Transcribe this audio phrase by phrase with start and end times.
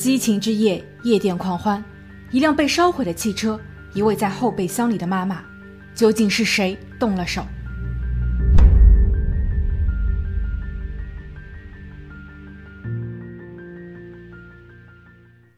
[0.00, 1.84] 激情之夜，夜店狂欢，
[2.30, 3.60] 一辆被烧毁的汽车，
[3.92, 5.44] 一位在后备箱里的妈妈，
[5.94, 7.44] 究竟是谁动了手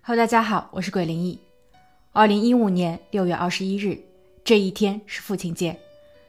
[0.01, 1.39] ？Hello，大家好，我是鬼灵异。
[2.11, 3.97] 二零一五年六月二十一日，
[4.43, 5.79] 这一天是父亲节，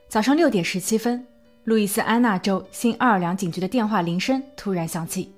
[0.07, 1.25] 早上六点十七分，
[1.63, 5.33] 路易斯安那州新奥尔良警局的电话铃声突然响起，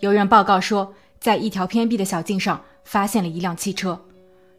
[0.00, 0.92] 有人报告说。
[1.22, 4.04] 在一条偏僻的小径上，发现了一辆汽车，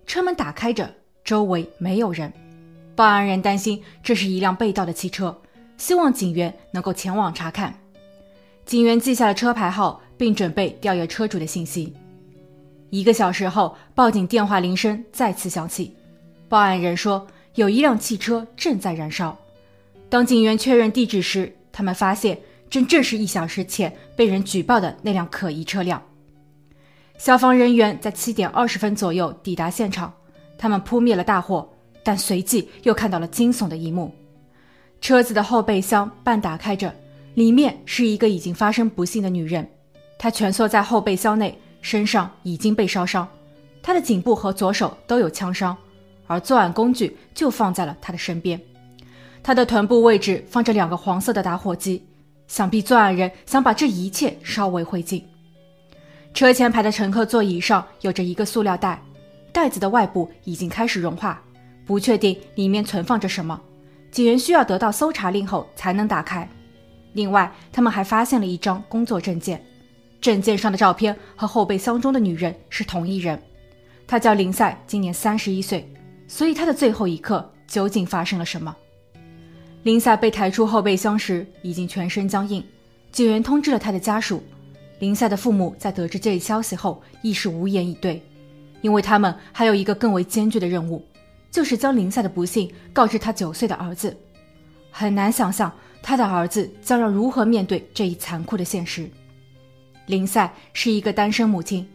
[0.07, 0.89] 车门打开着，
[1.21, 2.31] 周围没有人。
[2.95, 5.37] 报案人担心这是一辆被盗的汽车，
[5.77, 7.77] 希望警员能够前往查看。
[8.65, 11.93] 警员记下了车牌号，并准备调阅车主的信息。
[12.91, 15.93] 一个小时后，报警电话铃声再次响起，
[16.47, 19.37] 报案人说有一辆汽车正在燃烧。
[20.07, 22.39] 当警员确认地址时，他们发现
[22.69, 26.01] 正正是一小时前被人举报的那辆可疑车辆。
[27.23, 30.13] 消防人员在七点二十分左右抵达现场，
[30.57, 31.65] 他们扑灭了大火，
[32.03, 34.13] 但随即又看到了惊悚的一幕：
[34.99, 36.93] 车子的后备箱半打开着，
[37.35, 39.65] 里面是一个已经发生不幸的女人，
[40.19, 43.25] 她蜷缩在后备箱内，身上已经被烧伤，
[43.81, 45.77] 她的颈部和左手都有枪伤，
[46.27, 48.59] 而作案工具就放在了她的身边，
[49.41, 52.05] 她的臀部位置放着两个黄色的打火机，
[52.49, 55.23] 想必作案人想把这一切烧为灰烬。
[56.33, 58.99] 车前排的乘客座椅上有着一个塑料袋，
[59.51, 61.39] 袋子的外部已经开始融化，
[61.85, 63.59] 不确定里面存放着什么。
[64.09, 66.47] 警员需要得到搜查令后才能打开。
[67.13, 69.63] 另外，他们还发现了一张工作证件，
[70.19, 73.39] 证件上的照片和后备箱中的女人是同一人。
[74.07, 75.87] 她叫林赛，今年三十一岁。
[76.27, 78.75] 所以，她的最后一刻究竟发生了什么？
[79.83, 82.63] 林赛被抬出后备箱时已经全身僵硬，
[83.11, 84.43] 警员通知了他的家属。
[84.99, 88.21] 林赛的父母在得知这一消息后，亦是无言以对，
[88.81, 91.03] 因为他们还有一个更为艰巨的任务，
[91.51, 94.15] 就是将林赛的不幸告知他九岁的儿子。
[94.91, 95.71] 很难想象
[96.01, 99.09] 他的儿子将要如何面对这一残酷的现实。
[100.05, 101.87] 林赛是一个单身母亲，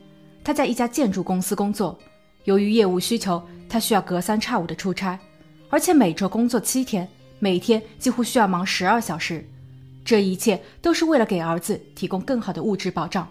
[0.42, 1.98] 她在一家建筑公司工作，
[2.44, 5.18] 由于业务需求，她需要隔三差五的出差，
[5.70, 7.06] 而且每周工作七天，
[7.38, 9.46] 每天几乎需要忙十二小时。
[10.08, 13.28] 这一切都是为了给儿子提供更好的物质保障。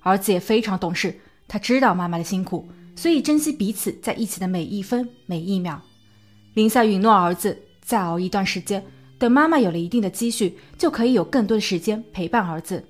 [0.00, 5.80] 儿子也非常懂事，他知道妈妈的辛苦，所以珍惜彼此在一起的每一分每一秒。
[6.52, 8.84] 林赛允诺儿子再熬一段时间，
[9.18, 12.84] 等妈妈有了一定的积蓄，就可以有更多的时间陪伴儿子。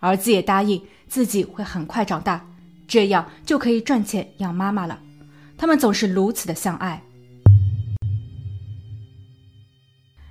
[0.00, 2.46] 儿子也答应自己会很快长大，
[2.86, 5.00] 这样就可以赚钱养妈妈了。
[5.56, 7.02] 他们总是如此的相爱。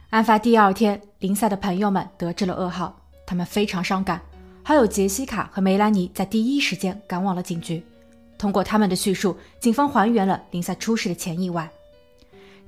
[0.10, 4.22] 案发第二天，林赛的朋友们得知了噩耗，他们非常伤感。
[4.64, 7.84] 好友杰西卡和梅兰妮在第一时间赶往了警局。
[8.38, 11.70] 通过他们的叙述，警方还原了林赛出事的前一晚。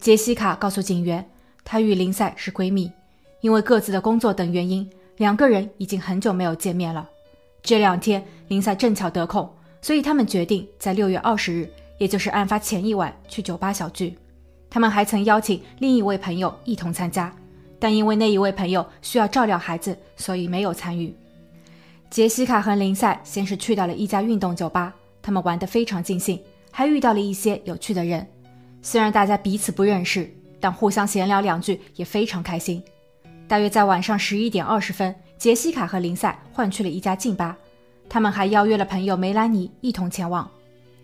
[0.02, 1.26] 杰西卡告诉警员，
[1.64, 2.92] 她与林赛是闺蜜，
[3.40, 7.08] 因为各自的工作等原因，两个人已经很久没有见面了。
[7.64, 9.50] 这两天，林赛正巧得空，
[9.82, 14.18] 所以他们决定在六月二十日，也就是案发前一晚去酒吧小聚。
[14.70, 17.34] 他们还曾邀请另一位朋友一同参加，
[17.80, 21.14] 但因为那一位朋友需要照料孩子，所以没有参与。
[22.10, 26.40] 杰西卡和林赛先是去到了一家运动酒吧，他们玩得非常尽兴，
[26.72, 28.26] 还遇到了一些有趣的人。
[28.82, 32.82] 虽然大家彼此不认识，但互相闲聊两句也非常开心。
[33.48, 37.58] 大约在晚上十一点二十分，杰西卡和林赛换去了一家劲吧，
[38.08, 40.50] 他们还邀约了朋友梅兰妮一同前往。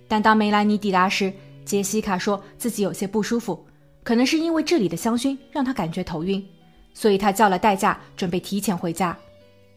[0.08, 1.34] 但当梅兰妮抵达时，
[1.66, 3.66] 杰西卡说自己有些不舒服，
[4.04, 6.46] 可能是因为这里的香薰让她感觉头晕，
[6.94, 9.18] 所以她叫了代驾，准备提前回家。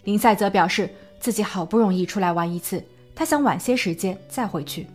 [0.05, 0.89] 林赛则表示
[1.19, 2.83] 自己好不容易出来玩一次，
[3.15, 4.87] 他想晚些时间再回去。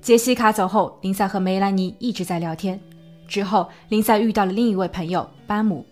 [0.00, 2.78] 杰西卡走后，林赛和梅兰妮一直在聊天。
[3.28, 5.86] 之后，林赛遇到了另一位朋友班姆，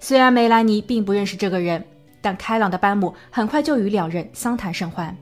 [0.00, 1.84] 虽然梅兰妮并不认识这个人，
[2.20, 5.16] 但开朗的班姆很快就与两人相谈甚欢。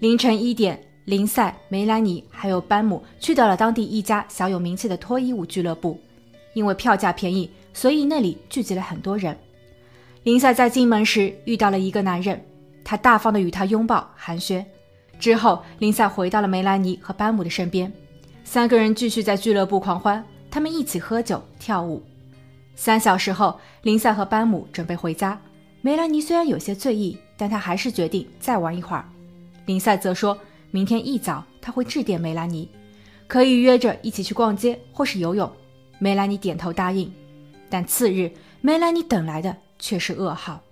[0.00, 0.87] 凌晨一点。
[1.08, 5.98] 林赛、梅兰妮还有班姆去到了当地一家小有名气的脱衣舞俱乐部，
[6.52, 9.34] 因为票价便宜，所以那里聚集了很多人。
[10.24, 12.38] 林赛在进门时遇到了一个男人，
[12.84, 14.62] 他大方的与他拥抱寒暄。
[15.18, 17.90] 之后，林赛回到了梅兰妮和班姆的身边，
[18.44, 22.02] 三个人继续在俱乐部狂欢，他们一起喝酒跳舞。
[22.76, 25.40] 三小时后，林赛和班姆准备回家。
[25.80, 29.08] 梅兰妮虽然有些醉意，但她还是决定再玩一会儿。
[29.64, 30.36] 林赛则说。
[30.70, 32.68] 明天一早，他会致电梅兰妮，
[33.26, 35.50] 可以约着一起去逛街或是游泳。
[35.98, 37.10] 梅兰妮点头答应。
[37.70, 38.30] 但次日，
[38.60, 40.62] 梅兰妮等来的却是噩耗。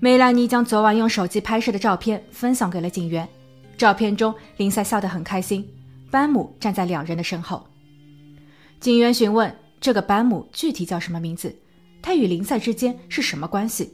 [0.00, 3.28] 梅兰妮将昨晚用手机拍摄的照片分享给了警员，
[3.76, 5.68] 照片中，林赛笑得很开心，
[6.10, 7.66] 班姆站在两人的身后。
[8.80, 11.54] 警员询问这个班姆具体叫什么名字，
[12.00, 13.92] 他与林赛之间是什么关系？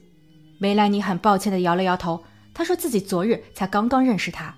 [0.58, 2.22] 梅兰妮很抱歉地摇了摇头，
[2.52, 4.54] 他说自己昨日才刚刚认识他。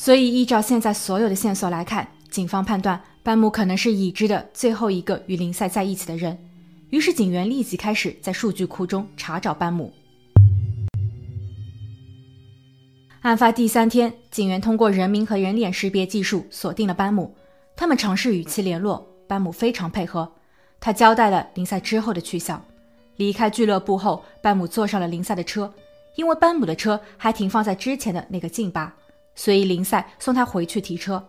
[0.00, 6.38] 所以，依照现在所有的线索来看，警方判断班姆可能是已知的最后一个与林赛在一起的人。
[6.90, 9.92] 于是，警员立即开始在数据库中查找班姆。
[13.22, 17.34] 案发第三天，警员通过人名和人脸识别技术锁定了班姆。
[17.74, 20.32] 他们尝试与其联络，班姆非常配合。
[20.78, 22.64] 他交代了林赛之后的去向。
[23.16, 25.74] 离开俱乐部后，班姆坐上了林赛的车，
[26.14, 28.94] 因为班姆的车还停放在之前的那个劲吧。
[29.38, 31.24] 所以林赛送他回去提车，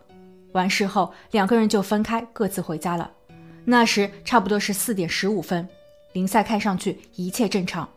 [0.50, 3.08] 完事后两个人就分开各自回家了。
[3.64, 5.66] 那时差不多是四点十五分，
[6.12, 7.88] 林赛看上去一切正常。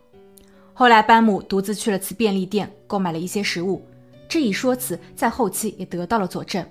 [0.72, 3.84] 后来班姆独自去了次便利店，购买了一些食物。
[4.28, 6.64] 这一说辞在后期也得到了佐证，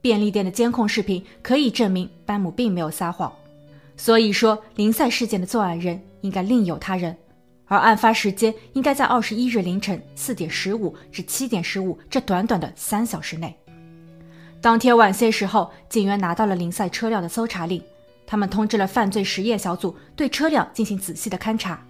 [0.00, 3.30] 便利店的监控视频可以证明班姆并没有撒谎。
[3.98, 7.14] 所以说，林赛事件的作案人应该另有他人。
[7.68, 13.54] 而案发时间应该在二十一日凌晨四点十五至七点十五这短短的三小时内。
[14.60, 17.80] 当天晚些时候，警员拿到了林赛车辆的搜查令，
[18.26, 21.80] 他们通知了犯罪实验小组对车辆进行仔细的勘查。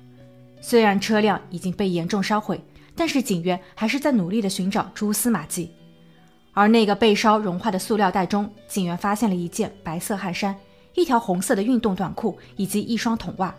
[0.60, 2.60] 虽然车辆已经被严重烧毁，
[2.94, 5.70] 但是警员还是在努力的寻找蛛丝马迹。
[6.52, 10.54] 而那个被烧融化的塑料袋中，警员发现了一件白色汗衫、
[10.94, 13.54] 一条红色的运动短裤以及一双筒袜。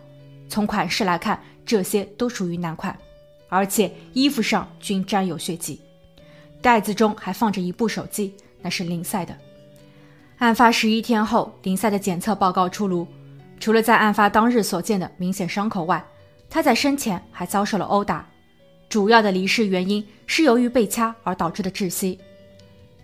[0.50, 1.40] 从款式来看。
[1.66, 2.98] 这些都属于男款，
[3.48, 5.80] 而且衣服上均沾有血迹。
[6.60, 9.36] 袋子中还放着一部手机，那是林赛的。
[10.38, 13.06] 案发十一天后，林赛的检测报告出炉，
[13.60, 16.04] 除了在案发当日所见的明显伤口外，
[16.48, 18.28] 他在生前还遭受了殴打。
[18.88, 22.18] 主要的离世原因是由于被掐而导致的窒息。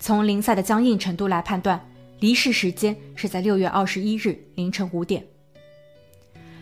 [0.00, 1.80] 从林赛的僵硬程度来判断，
[2.18, 5.24] 离世时间是在六月二十一日凌晨五点。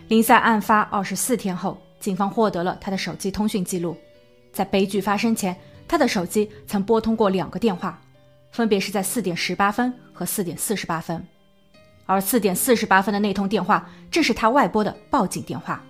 [0.07, 1.77] 林赛案发二十四天后。
[1.97, 3.97] 警方获得了他的手机通讯记录，
[4.53, 5.55] 在悲剧发生前，
[5.87, 7.99] 他的手机曾拨通过两个电话，
[8.51, 11.25] 分别是在四点十八分和四点四十八分，
[12.05, 15.81] 而四点四十八分的那通电话正是他外拨的报警电话。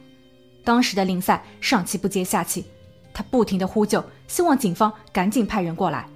[0.64, 2.66] 当时的林赛上气不接下气，
[3.14, 6.08] 他不停的呼救，希望警方赶紧派人过来。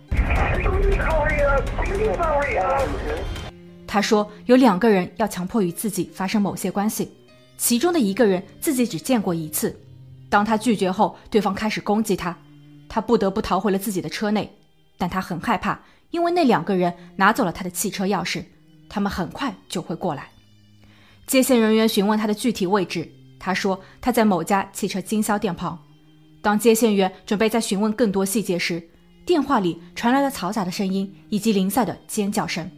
[3.85, 7.11] 他说有两个人要强迫与自己发生某些关系，
[7.59, 9.77] 其中的一个人自己只见过一次。
[10.29, 12.35] 当他拒绝后，对方开始攻击他，
[12.87, 14.49] 他不得不逃回了自己的车内。
[14.97, 18.45] 但他很害怕，因为那两个人拿走了他的汽车钥匙，
[18.87, 20.29] 他们很快就会过来。
[21.27, 25.77] 接线人员询问他的具体位置，他说他在某家汽车经销店旁。
[26.41, 28.81] 当接线员准备再询问更多细节时，
[29.25, 32.71] 电话里传来了嘈杂的声音以及林赛的尖叫声。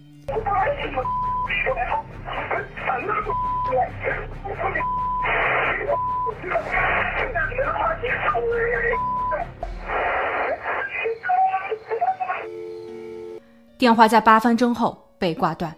[13.81, 15.75] 电话在八分钟后被挂断，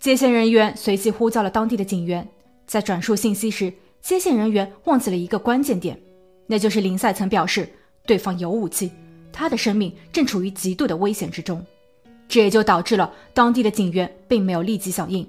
[0.00, 2.26] 接线人员随即呼叫了当地的警员。
[2.66, 3.72] 在转述信息时，
[4.02, 5.96] 接线人员忘记了一个关键点，
[6.48, 7.72] 那就是林赛曾表示
[8.04, 8.90] 对方有武器，
[9.32, 11.64] 他的生命正处于极度的危险之中。
[12.26, 15.24] 这也就导致了当地的警员并没有立即响应。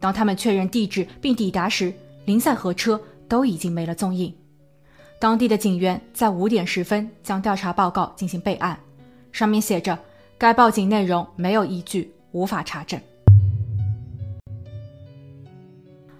[0.00, 1.92] 当他们确认地址并抵达时，
[2.24, 4.34] 林赛和车都已经没了踪影。
[5.20, 8.80] 当地的警员在五点十分将调查报告进行备案，
[9.30, 9.98] 上面写着。
[10.42, 13.00] 该报警内容没有依据，无法查证。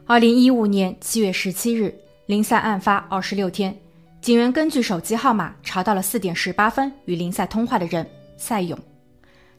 [0.06, 1.92] 二零一五年七月十七日，
[2.26, 3.76] 林赛案发二十六天，
[4.20, 8.78] 警员根据手机号码查到了四点十八分与林赛通话的人赛勇。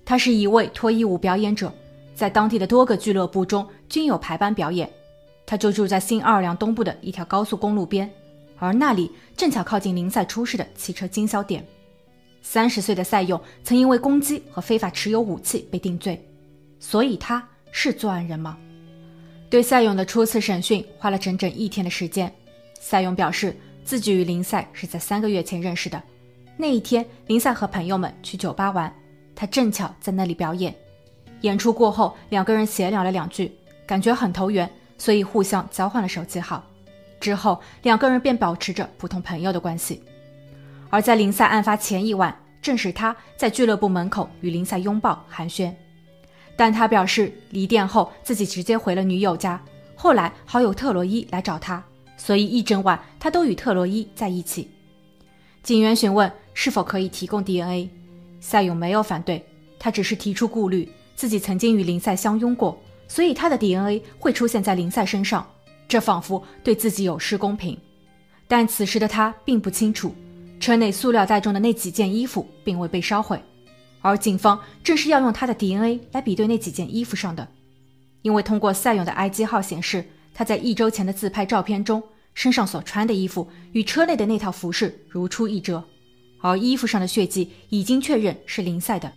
[0.06, 1.70] 他是一位脱衣舞表演者，
[2.16, 4.90] 在当地的多个俱乐部中均有排班表演。
[5.46, 8.10] 他就住在新奥尔良东部的一条高速公路边，
[8.60, 11.62] 而那里正巧靠近林赛出事的汽车经销店。
[12.46, 16.24] 三十岁的赛勇曾因为攻击和非法持有武器被定罪，
[16.78, 18.58] 所以他是作案人吗？
[19.50, 22.32] 对赛勇的初次审讯花了整整一天的时间。
[22.80, 26.04] 赛勇表示自己与林赛是在三个月前认识的，
[26.58, 28.94] 那一天林赛和朋友们去酒吧玩，
[29.34, 30.76] 他正巧在那里表演。
[31.42, 33.52] 演出过后，两个人闲聊了两句，
[33.88, 36.62] 感觉很投缘，所以互相交换了手机号。
[37.22, 40.04] 之后两个人便保持着普通朋友的关系。
[40.94, 45.74] 而在林赛案发前一晚，正是他在俱乐部门口与林赛拥抱寒暄，
[46.56, 49.60] 但他表示离店后自己直接回了女友家。
[49.96, 51.84] 后来好友特洛伊来找他，
[52.16, 54.70] 所以一整晚他都与特洛伊在一起。
[55.64, 57.90] 警员询问是否可以提供 DNA，
[58.40, 59.44] 赛勇没有反对，
[59.80, 65.44] 他只是提出顾虑，自己曾经与林赛相拥过，所以他的 DNA 会出现在林赛身上，
[65.88, 67.76] 这仿佛对自己有失公平。
[68.48, 70.14] 但此时的他并不清楚，
[70.64, 73.38] 车内塑料袋中的那几件衣服并未被烧毁，
[74.00, 77.46] 而警方正是要用他的 DNA 来比对那几件衣服上的，
[78.22, 82.02] 因为通过赛勇的 IG 号显示，他在一周前的自拍照片中。
[82.34, 85.84] 身上所穿的衣服与车内的那套服饰如出一辙，
[86.42, 89.12] 而衣服上的血迹已经确认是林赛的，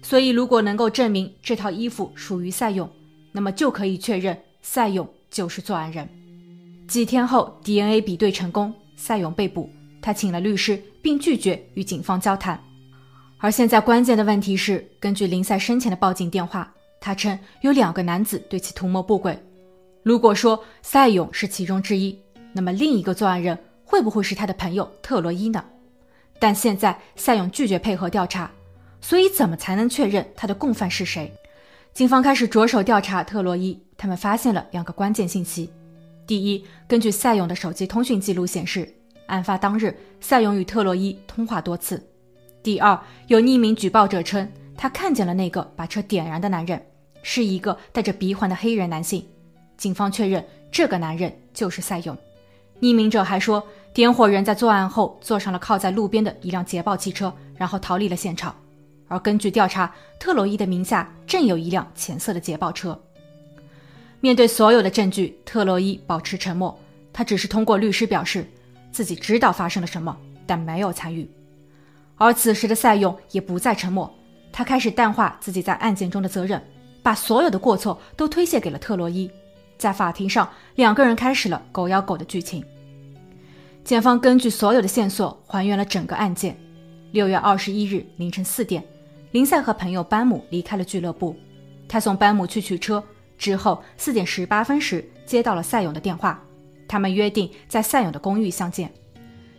[0.00, 2.88] 所以如果能够证明这套衣服属于赛勇，
[3.32, 6.08] 那么就可以确认赛勇就是作案人。
[6.88, 9.68] 几天后，DNA 比对成功，赛勇被捕。
[10.04, 12.62] 他请了律师，并拒绝与警方交谈。
[13.38, 16.70] 而现在关键的问题是，根据林赛生前的报警电话，
[17.00, 19.34] 他称有两个男子对其图谋不轨。
[20.02, 22.14] 如果说赛勇是其中之一，
[22.52, 25.64] 那么另一个作案人会不会是他的朋友特洛伊呢？
[26.38, 28.50] 但现在赛勇拒绝配合调查，
[29.00, 31.32] 所以怎么才能确认他的共犯是谁？
[31.94, 35.70] 警方开始着手调查特洛伊，他们发现了两个关键信息：
[36.26, 38.94] 第一，根据赛勇的手机通讯记录显示，
[39.26, 41.96] 案发当日赛勇与特洛伊通话多次；
[42.62, 46.80] 第二，有匿名举报者称他看见了那个把车点燃的男人，
[47.22, 49.24] 是一个戴着鼻环的黑人男性。
[49.76, 52.16] 警方确认这个男人就是赛勇。
[52.80, 58.54] 匿名者还说，点火人在作案后坐上了靠在路边的一辆捷豹汽车，然后逃离了现场。
[59.08, 62.98] 而根据调查，特洛伊的名下正有一辆浅色的捷豹车。
[64.20, 66.76] 面对所有的证据，特洛伊保持沉默，
[67.12, 68.46] 他只是通过律师表示
[68.94, 71.28] 自己知道发生了什么，但没有参与。
[72.14, 74.08] 而此时的赛勇也不再沉默，
[74.52, 76.62] 他开始淡化自己在案件中的责任，
[77.02, 79.28] 把所有的过错都推卸给了特洛伊。
[79.76, 82.64] 在法庭上，两个人开始了狗咬狗的剧情。
[83.82, 86.56] 检方根据所有的线索还原了整个案件。
[87.10, 88.80] 六月二十一日凌晨四点，
[89.32, 91.36] 林赛和朋友班姆离开了俱乐部。
[91.88, 93.02] 他送班姆去取车
[93.36, 96.40] 之后，四点十八分时接到了赛勇的电话。
[96.86, 98.90] 他们约定在赛勇的公寓相见。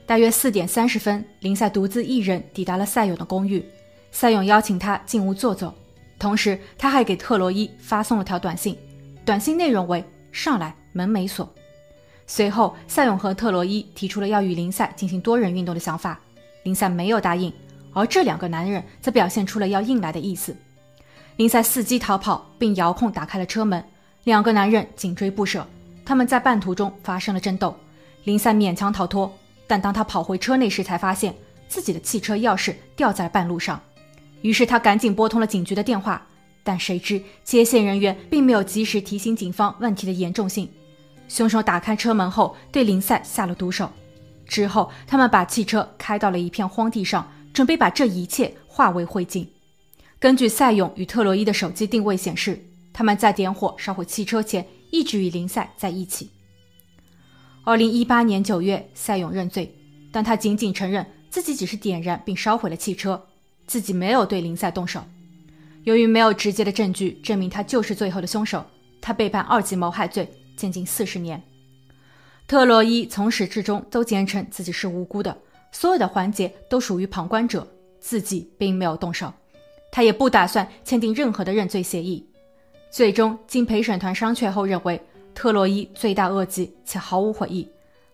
[0.05, 3.63] 大约四点三十分，林赛独自一人抵达了赛勇的公寓。
[4.11, 5.73] 赛勇邀请他进屋坐坐，
[6.19, 8.77] 同时他还给特洛伊发送了条短信。
[9.25, 11.51] 短信内容为：“上来，门没锁。”
[12.27, 16.19] 随后，赛勇和特洛伊提出了要与林赛进行多人运动的想法，
[16.63, 17.51] 林赛没有答应，
[17.93, 20.55] 而这两个男人则表现出了要硬来的意思。
[21.37, 23.83] 林赛伺机逃跑，并遥控打开了车门，
[24.23, 25.67] 两个男人紧追不舍。
[26.05, 27.75] 他们在半途中发生了争斗，
[28.23, 29.35] 林赛勉强逃脱，
[29.65, 31.35] 但当他跑回车内时，才发现
[31.67, 33.81] 自己的汽车钥匙掉在半路上，
[34.41, 36.25] 于是他赶紧拨通了警局的电话。
[36.63, 40.67] 但谁知接线人员并没有及时提醒警方问题的严重性。
[41.27, 43.91] 凶手打开车门后对林赛下了毒手，
[44.47, 49.45] 之后他们把汽车开到了一片荒地上，准备把这一切化为灰烬。
[50.17, 52.59] 根据赛勇与特洛伊的手机定位显示，
[52.91, 56.29] 他们在点火烧毁汽车前一直与林赛在一起。
[57.63, 59.73] 二零一八年九月，赛勇认罪，
[60.11, 63.27] 但他仅仅承认自己只是点燃并烧毁了汽车，
[63.65, 65.03] 自己没有对林赛动手。
[65.83, 68.63] 由于没有直接的证据证明他就是最后的凶手，
[69.01, 71.41] 他被判二级谋害罪，监禁四十年。
[72.47, 75.35] 特洛伊从始至终都坚称自己是无辜的，
[75.71, 77.67] 所有的环节都属于旁观者，
[77.99, 79.33] 自己并没有动手。
[79.91, 82.23] 他也不打算签订任何的认罪协议。
[82.89, 85.01] 最终，经陪审团商榷后认为
[85.33, 87.67] 特洛伊罪大恶极且毫无悔意，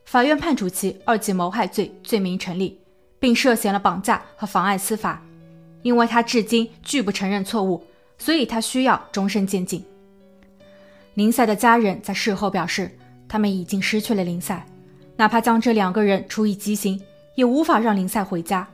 [0.05, 2.79] 法院判处其二级谋害罪罪名成立，
[3.19, 5.21] 并涉嫌了绑架和妨碍司法。
[5.83, 7.83] 因为他至今拒不承认错误，
[8.17, 9.83] 所以他需要终身监禁。
[11.15, 12.91] 林赛的家人在事后表示，
[13.27, 14.65] 他们已经失去了林赛，
[15.15, 17.01] 哪怕将这两个人处以极刑，
[17.35, 18.67] 也无法让林赛回家。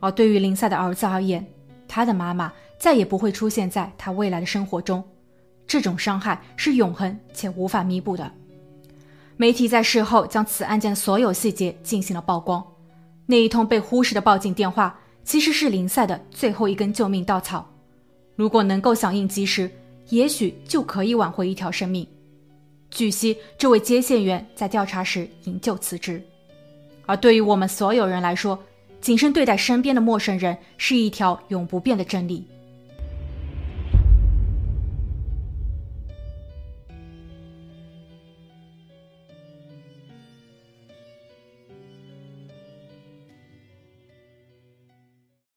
[0.00, 1.46] 而对于林赛的儿子而言，
[1.86, 5.04] 他的妈妈再也不会出现在他未来的生活中，
[5.70, 8.28] 这种伤害是永恒且无法弥补的。
[9.36, 12.60] 媒体在事后将此案件所有细节进行了曝光，
[13.24, 14.98] 那一通被忽视的报警电话。
[15.22, 17.64] 其实是林赛的最后一根救命稻草，
[18.34, 19.70] 如果能够响应及时，
[20.08, 22.04] 也许就可以挽回一条生命。
[22.90, 26.20] 据悉，这位接线员在调查时营救辞职。
[27.06, 28.58] 而对于我们所有人来说，
[29.00, 32.44] 谨慎对待身边的陌生人是一条永不变的真理。